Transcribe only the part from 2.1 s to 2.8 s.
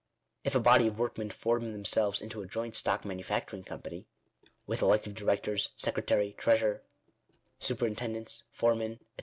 into a joint